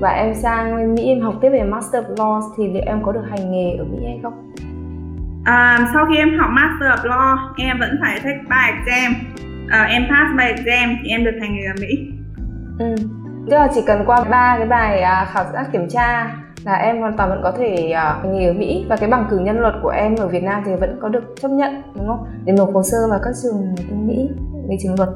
[0.00, 3.02] và em sang bên Mỹ em học tiếp về Master of Law thì liệu em
[3.02, 4.52] có được hành nghề ở Mỹ hay không?
[5.44, 9.12] À, sau khi em học Master of Law, em vẫn phải take 3 exam.
[9.70, 12.12] À, em pass 3 exam thì em được hành nghề ở Mỹ.
[12.78, 12.94] Ừ.
[13.50, 17.00] Tức là chỉ cần qua ba cái bài à, khảo sát kiểm tra là em
[17.00, 19.74] hoàn toàn vẫn có thể hành nghề ở Mỹ và cái bằng cử nhân luật
[19.82, 22.26] của em ở Việt Nam thì vẫn có được chấp nhận đúng không?
[22.44, 24.28] Để nộp hồ sơ vào các trường bên Mỹ
[24.68, 25.08] về trường luật.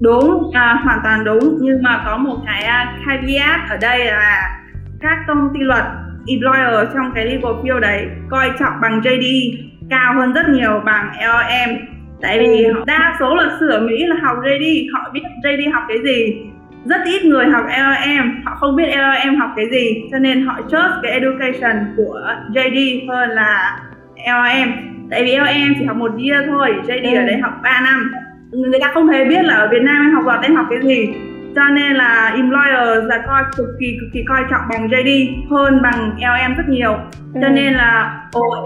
[0.00, 1.58] Đúng, à, hoàn toàn đúng.
[1.60, 4.60] Nhưng mà có một cái à, caveat ở đây là
[5.00, 5.84] các công ty luật
[6.26, 9.56] employer trong cái legal field đấy coi trọng bằng JD
[9.90, 11.93] cao hơn rất nhiều bằng LLM.
[12.24, 12.72] Tại vì Ừ.
[12.72, 15.98] họ- đa số luật sư ở Mỹ là học JD, họ biết JD học cái
[16.04, 16.36] gì.
[16.84, 20.60] Rất ít người học LLM, họ không biết LLM học cái gì, cho nên họ
[20.70, 22.20] chốt cái education của
[22.54, 23.78] JD hơn là
[24.26, 24.72] LLM.
[25.10, 27.18] Tại vì LLM chỉ học một year thôi, JD Ừ.
[27.18, 28.10] ở đấy học 3 năm
[28.52, 30.78] người ta không hề biết là ở Việt Nam em học luật em học cái
[30.82, 31.14] gì
[31.54, 35.82] cho nên là employer là coi cực kỳ cực kỳ coi trọng bằng JD hơn
[35.82, 36.92] bằng LM rất nhiều
[37.34, 37.52] cho Ừ.
[37.54, 38.20] nên là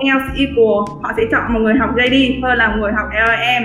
[0.07, 3.65] else equal họ sẽ chọn một người học JD hơn là một người học LM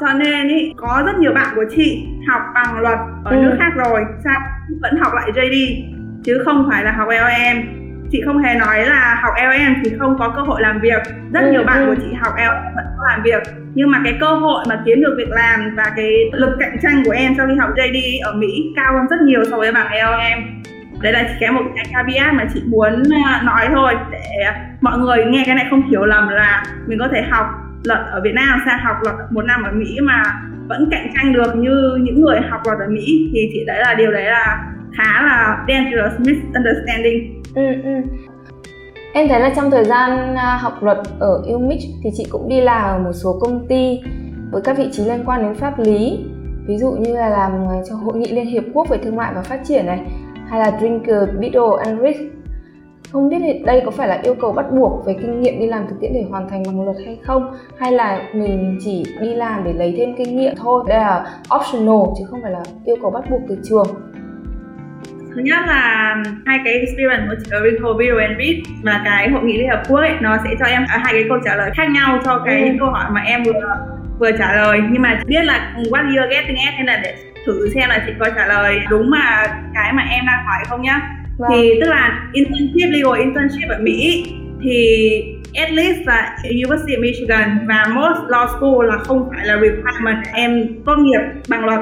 [0.00, 3.36] cho nên ý, có rất nhiều bạn của chị học bằng luật ở Ừ.
[3.36, 4.40] nước khác rồi sao
[4.82, 5.82] vẫn học lại JD
[6.24, 7.62] chứ không phải là học LM
[8.10, 11.40] chị không hề nói là học LM thì không có cơ hội làm việc rất
[11.40, 11.86] Ừ, nhiều bạn ừ.
[11.86, 13.42] của chị học LM vẫn có làm việc
[13.74, 17.02] nhưng mà cái cơ hội mà kiếm được việc làm và cái lực cạnh tranh
[17.04, 19.86] của em sau khi học JD ở Mỹ cao hơn rất nhiều so với bằng
[19.92, 20.62] LM
[21.02, 24.44] đấy là chỉ cái một cái caveat mà chị muốn à, nói thôi để
[24.80, 27.46] mọi người nghe cái này không hiểu lầm là mình có thể học
[27.84, 30.22] luật ở Việt Nam sang học luật một năm ở Mỹ mà
[30.68, 33.94] vẫn cạnh tranh được như những người học luật ở Mỹ thì chị đấy là
[33.94, 34.64] điều đấy là
[34.96, 37.35] khá là dangerous misunderstanding.
[37.56, 37.90] Ừ, ừ.
[39.12, 42.60] Em thấy là trong thời gian à, học luật ở UMich thì chị cũng đi
[42.60, 44.00] làm ở một số công ty
[44.52, 46.18] với các vị trí liên quan đến pháp lý.
[46.66, 49.34] Ví dụ như là làm à, cho hội nghị liên hiệp quốc về thương mại
[49.34, 50.00] và phát triển này
[50.46, 52.36] hay là Drinker, Biddle and Rich
[53.12, 55.66] không biết thì đây có phải là yêu cầu bắt buộc về kinh nghiệm đi
[55.66, 57.54] làm thực tiễn để hoàn thành bằng luật hay không?
[57.76, 60.84] Hay là mình chỉ đi làm để lấy thêm kinh nghiệm thôi?
[60.88, 63.86] Đây là optional chứ không phải là yêu cầu bắt buộc từ trường
[65.36, 66.14] thứ nhất là
[66.46, 69.98] hai cái experience của Rico Video and Read và cái hội nghị liên hợp quốc
[69.98, 72.76] ấy nó sẽ cho em hai cái câu trả lời khác nhau cho cái ừ.
[72.78, 73.52] câu hỏi mà em vừa
[74.18, 77.14] vừa trả lời nhưng mà biết là what you're getting at nên là để
[77.46, 80.82] thử xem là chị có trả lời đúng mà cái mà em đang hỏi không
[80.82, 81.00] nhá
[81.38, 81.50] vâng.
[81.52, 84.24] thì tức là internship legal internship ở Mỹ
[84.62, 85.22] thì
[85.54, 90.26] at least là University of Michigan và most law school là không phải là requirement
[90.32, 91.80] em tốt nghiệp bằng luật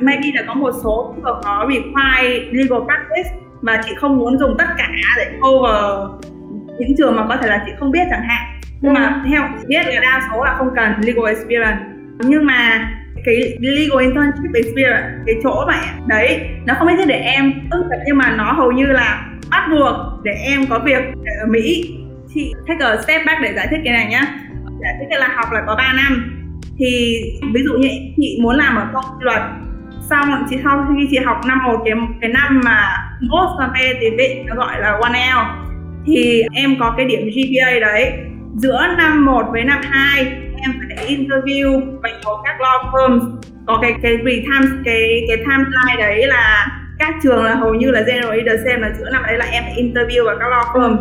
[0.00, 3.30] maybe là có một số trường có require legal practice
[3.62, 6.10] và chị không muốn dùng tất cả để cover
[6.78, 8.60] những trường mà có thể là chị không biết chẳng hạn.
[8.80, 9.30] Nhưng mà ừ.
[9.30, 11.78] theo chị biết là đa số là không cần legal experience.
[12.18, 12.90] Nhưng mà
[13.24, 18.02] cái legal internship experience cái chỗ mà đấy nó không phải để em tốt nghiệp
[18.06, 21.02] nhưng mà nó hầu như là bắt buộc để em có việc
[21.40, 21.96] ở Mỹ.
[22.34, 24.22] Chị take a step back để giải thích cái này nhá.
[24.80, 26.40] Giải thích là học là có 3 năm.
[26.78, 27.20] Thì
[27.54, 29.42] ví dụ như chị muốn làm ở công ty luật
[30.10, 34.54] xong chị sau khi chị học năm một cái cái năm mà most competitive nó
[34.54, 35.38] gọi là one L.
[36.06, 38.12] Thì em có cái điểm GPA đấy.
[38.56, 40.24] Giữa năm 1 với năm 2
[40.56, 41.80] em phải interview
[42.24, 43.36] vào các law firms.
[43.66, 46.66] Có cái cái time cái cái timeline đấy là
[46.98, 49.64] các trường là hầu như là general either xem là giữa năm đấy là em
[49.64, 50.96] phải interview vào các law firm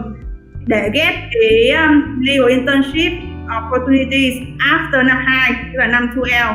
[0.66, 3.12] để get cái um, legal internship
[3.58, 6.54] opportunities after năm 2 tức là năm 2L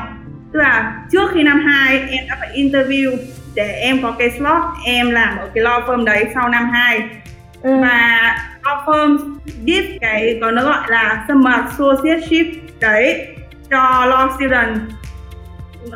[0.52, 3.16] tức là trước khi năm 2 em đã phải interview
[3.54, 7.08] để em có cái slot em làm ở cái law firm đấy sau năm 2
[7.62, 7.70] ừ.
[7.82, 12.46] và law firm give cái có nó gọi là summer associateship
[12.80, 13.26] đấy
[13.70, 14.80] cho law student.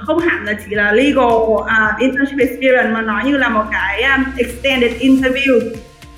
[0.06, 1.66] Không hẳn là chỉ là legal uh,
[1.98, 5.60] internship experience mà nó như là một cái um, extended interview.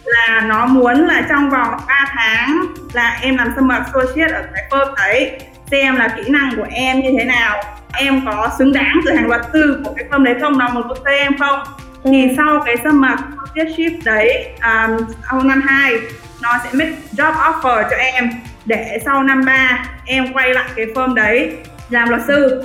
[0.05, 4.65] Là nó muốn là trong vòng 3 tháng là em làm summer associate ở cái
[4.71, 7.63] firm đấy xem là kỹ năng của em như thế nào
[7.97, 10.59] em có xứng đáng trở thành luật sư của cái firm đấy không?
[10.59, 11.61] Nào một công ty em không?
[12.05, 12.11] Ừ.
[12.11, 15.93] thì sau cái summer associateship đấy um, sau năm 2
[16.43, 18.31] nó sẽ make job offer cho em
[18.65, 21.57] để sau năm 3 em quay lại cái firm đấy
[21.91, 22.63] làm luật sư.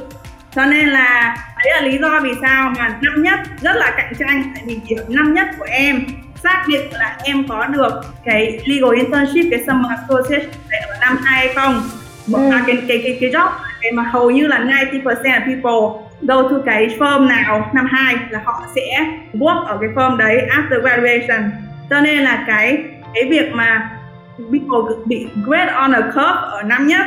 [0.56, 4.14] Cho nên là đấy là lý do vì sao mà năm nhất rất là cạnh
[4.20, 4.44] tranh.
[4.56, 6.06] Tại vì điểm năm nhất của em
[6.44, 10.46] xác định là em có được cái legal internship cái summer associate
[10.90, 11.90] ở năm hai hay không
[12.34, 12.50] ừ.
[12.52, 13.50] à, cái, cái cái cái job
[13.82, 18.16] cái mà hầu như là 90% of people go to cái firm nào năm 2
[18.30, 21.52] là họ sẽ work ở cái firm đấy after graduation
[21.90, 22.78] cho nên là cái
[23.14, 23.90] cái việc mà
[24.38, 27.06] people bị grade on a curve ở năm nhất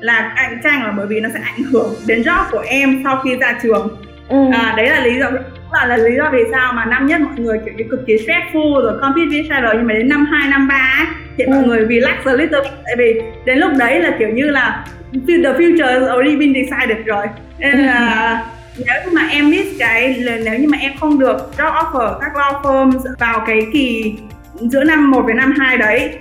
[0.00, 3.20] là cạnh tranh là bởi vì nó sẽ ảnh hưởng đến job của em sau
[3.24, 3.96] khi ra trường
[4.28, 4.36] ừ.
[4.52, 5.30] à, đấy là lý do
[5.72, 8.16] là, là lý do vì sao mà năm nhất mọi người kiểu như cực kỳ
[8.16, 11.52] stressful rồi compete với each other nhưng mà đến năm 2, năm 3 thì ừ.
[11.52, 14.84] mọi người relax a little bit tại vì đến lúc đấy là kiểu như là
[15.12, 17.26] the future has already been decided rồi
[17.58, 18.44] nên là
[18.86, 22.32] nếu như mà em miss cái nếu như mà em không được job offer các
[22.34, 24.14] law firms vào cái kỳ
[24.60, 26.18] giữa năm 1 với năm 2 đấy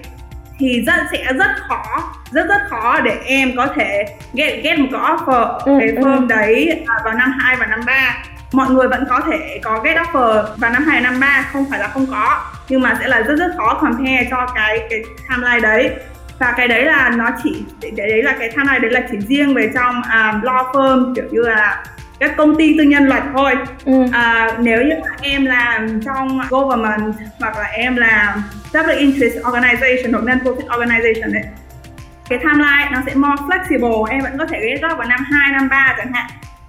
[0.60, 4.88] thì rất sẽ rất khó rất rất khó để em có thể get get một
[4.92, 6.02] cái offer ừ, cái ừ.
[6.02, 6.26] firm ừ.
[6.30, 9.98] đấy à, vào năm 2 và năm 3 mọi người vẫn có thể có get
[9.98, 13.22] offer vào năm 2 năm 3 không phải là không có nhưng mà sẽ là
[13.22, 15.92] rất rất khó compare cho cái cái timeline đấy.
[16.40, 19.54] Và cái đấy là nó chỉ để đấy là cái timeline đấy là chỉ riêng
[19.54, 21.84] về trong um, law firm kiểu như là
[22.20, 23.54] các công ty tư nhân luật thôi.
[23.86, 24.06] Ừ.
[24.12, 30.12] à, nếu như mà em làm trong government hoặc là em làm public interest organization
[30.12, 31.44] hoặc non-profit organization ấy
[32.30, 34.04] cái timeline nó sẽ more flexible.
[34.04, 36.28] Em vẫn có thể get job vào năm 2, năm 3 chẳng hạn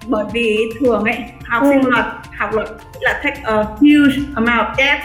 [0.08, 1.90] bởi vì thường ấy học sinh ừ.
[1.90, 2.04] luật
[2.36, 2.68] học luật
[3.00, 5.00] là take a huge amount of debt.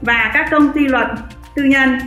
[0.00, 1.06] Và các công ty luật
[1.54, 1.98] tư nhân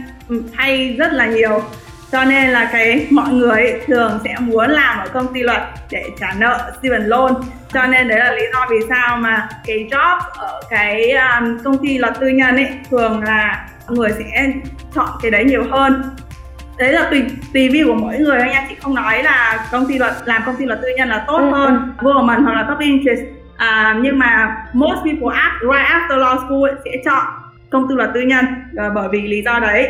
[0.54, 1.64] hay rất là nhiều.
[2.12, 6.04] Cho nên là cái mọi người thường sẽ muốn làm ở công ty luật để
[6.20, 7.34] trả nợ student loan.
[7.74, 11.78] Cho nên đấy là lý do vì sao mà cái job ở cái um, công
[11.78, 14.52] ty luật tư nhân ấy thường là người sẽ
[14.96, 16.04] chọn cái đấy nhiều hơn
[16.82, 19.86] đấy là tùy tùy view của mỗi người thôi nha chị không nói là công
[19.88, 22.04] ty luật làm công ty luật tư nhân là tốt ừ, hơn ừ.
[22.06, 23.22] government hoặc là top interest.
[23.58, 27.26] À, nhưng mà most people act right after law school ấy, sẽ chọn
[27.70, 28.46] công tư luật tư nhân
[28.78, 29.90] à, bởi vì lý do đấy.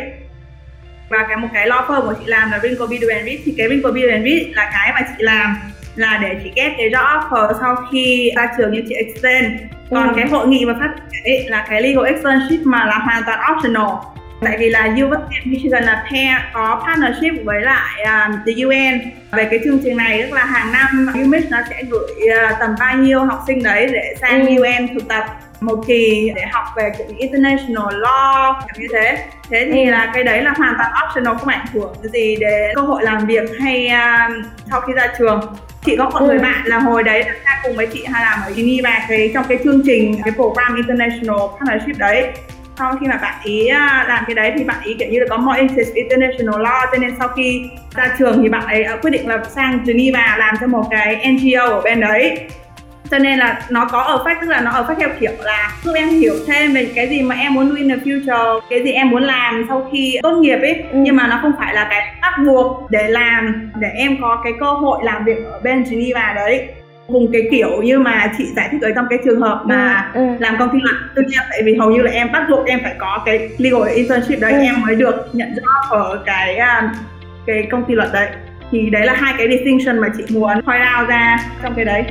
[1.08, 3.68] Và cái một cái law firm của chị làm là Ringo Bidu Rich thì cái
[3.68, 5.56] Ringo Bidu Rich là cái mà chị làm
[5.96, 9.46] là để chị get cái job offer sau khi ra trường như chị extend
[9.90, 10.12] còn ừ.
[10.16, 14.12] cái hội nghị và phát triển là cái legal externship mà là hoàn toàn optional
[14.44, 19.00] tại vì là University of Michigan là pair có partnership với lại um, the UN
[19.32, 22.74] về cái chương trình này tức là hàng năm UMich nó sẽ gửi uh, tầm
[22.80, 24.62] bao nhiêu học sinh đấy để sang ừ.
[24.62, 25.24] UN thực tập
[25.60, 29.18] một kỳ để học về kiểu international law như thế
[29.50, 29.90] thế thì ừ.
[29.90, 33.26] là cái đấy là hoàn toàn optional không ảnh hưởng gì đến cơ hội làm
[33.26, 35.40] việc hay uh, sau khi ra trường
[35.84, 36.26] chị có một ừ.
[36.26, 39.44] người bạn là hồi đấy ra cùng với chị hay làm ở Geneva cái trong
[39.48, 42.32] cái chương trình cái program international partnership đấy
[42.78, 45.26] sau khi mà bạn ý à, làm cái đấy thì bạn ý kiểu như là
[45.30, 47.62] có more interest international law cho nên sau khi
[47.96, 51.32] ra trường thì bạn ấy à, quyết định là sang Geneva làm cho một cái
[51.32, 52.38] NGO ở bên đấy.
[53.10, 55.72] Cho nên là nó có ở fact tức là nó ở fact theo kiểu là
[55.84, 58.82] giúp em hiểu thêm về cái gì mà em muốn do in the future cái
[58.84, 60.74] gì em muốn làm sau khi tốt nghiệp ấy.
[60.74, 60.98] Ừ.
[60.98, 64.52] nhưng mà nó không phải là cái bắt buộc để làm để em có cái
[64.60, 66.68] cơ hội làm việc ở bên Geneva đấy
[67.12, 70.20] cùng cái kiểu như mà chị giải thích ở trong cái trường hợp mà ừ,
[70.20, 70.34] ừ.
[70.38, 72.80] làm công ty luật tư nhân tại vì hầu như là em bắt buộc em
[72.82, 74.58] phải có cái legal internship đấy ừ.
[74.58, 76.90] em mới được nhận job ở cái um,
[77.46, 78.28] cái công ty luật đấy
[78.70, 82.04] thì đấy là hai cái distinction mà chị muốn point out ra trong cái đấy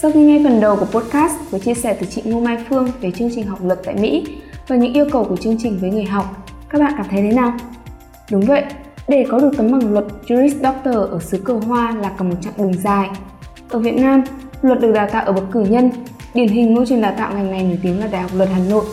[0.00, 2.88] Sau khi nghe phần đầu của podcast với chia sẻ từ chị Ngô Mai Phương
[3.00, 4.24] về chương trình học luật tại Mỹ
[4.68, 7.32] và những yêu cầu của chương trình với người học, các bạn cảm thấy thế
[7.32, 7.52] nào?
[8.30, 8.64] Đúng vậy,
[9.08, 12.34] để có được tấm bằng luật Juris Doctor ở xứ cờ hoa là cả một
[12.40, 13.08] chặng đường dài.
[13.68, 14.22] Ở Việt Nam,
[14.62, 15.90] luật được đào tạo ở bậc cử nhân,
[16.34, 18.58] điển hình ngôi trường đào tạo ngành này nổi tiếng là Đại học Luật Hà
[18.70, 18.84] Nội.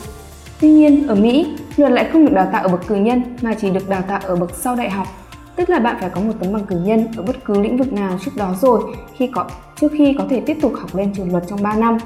[0.62, 3.54] Tuy nhiên, ở Mỹ, luật lại không được đào tạo ở bậc cử nhân mà
[3.54, 5.08] chỉ được đào tạo ở bậc sau đại học
[5.56, 7.94] tức là bạn phải có một tấm bằng cử nhân ở bất cứ lĩnh vực
[7.94, 8.82] nào trước đó rồi
[9.18, 11.98] khi có trước khi có thể tiếp tục học lên trường luật trong 3 năm.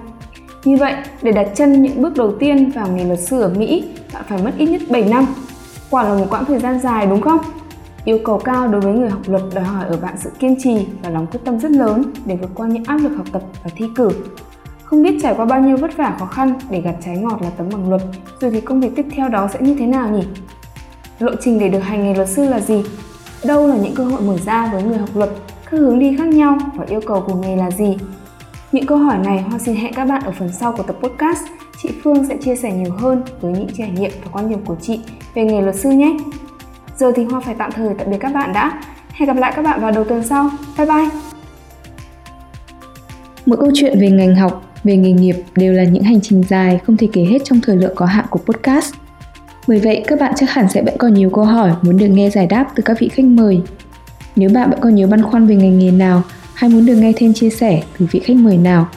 [0.64, 3.84] Như vậy, để đặt chân những bước đầu tiên vào nghề luật sư ở Mỹ,
[4.14, 5.26] bạn phải mất ít nhất 7 năm.
[5.90, 7.40] Quả là một quãng thời gian dài đúng không?
[8.06, 10.86] Yêu cầu cao đối với người học luật đòi hỏi ở bạn sự kiên trì
[11.04, 13.70] và lòng quyết tâm rất lớn để vượt qua những áp lực học tập và
[13.76, 14.10] thi cử.
[14.84, 17.50] Không biết trải qua bao nhiêu vất vả khó khăn để gặt trái ngọt là
[17.50, 18.02] tấm bằng luật,
[18.40, 20.24] rồi thì công việc tiếp theo đó sẽ như thế nào nhỉ?
[21.20, 22.84] Lộ trình để được hành nghề luật sư là gì?
[23.46, 25.30] Đâu là những cơ hội mở ra với người học luật,
[25.72, 27.98] các hướng đi khác nhau và yêu cầu của nghề là gì?
[28.72, 31.44] Những câu hỏi này Hoa xin hẹn các bạn ở phần sau của tập podcast.
[31.82, 34.76] Chị Phương sẽ chia sẻ nhiều hơn với những trải nghiệm và quan điểm của
[34.82, 35.00] chị
[35.34, 36.18] về nghề luật sư nhé.
[36.98, 38.82] Giờ thì Hoa phải tạm thời tạm biệt các bạn đã.
[39.12, 40.50] Hẹn gặp lại các bạn vào đầu tuần sau.
[40.78, 41.10] Bye bye!
[43.46, 46.80] Mỗi câu chuyện về ngành học, về nghề nghiệp đều là những hành trình dài
[46.88, 48.94] không thể kể hết trong thời lượng có hạn của podcast.
[49.68, 52.30] Bởi vậy, các bạn chắc hẳn sẽ vẫn còn nhiều câu hỏi muốn được nghe
[52.30, 53.62] giải đáp từ các vị khách mời.
[54.36, 56.24] Nếu bạn vẫn còn nhiều băn khoăn về ngành nghề nào
[56.60, 58.88] hay muốn được nghe thêm chia sẻ từ vị khách mời nào,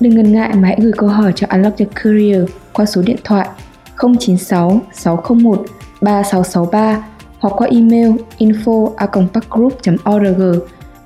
[0.00, 3.16] đừng ngần ngại mà hãy gửi câu hỏi cho Unlock Your Career qua số điện
[3.24, 3.48] thoại
[4.18, 5.64] 096 601
[6.00, 7.04] 3663
[7.38, 8.90] hoặc qua email info
[10.16, 10.60] org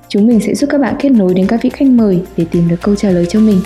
[0.07, 2.67] Chúng mình sẽ giúp các bạn kết nối đến các vị khách mời để tìm
[2.67, 3.61] được câu trả lời cho mình.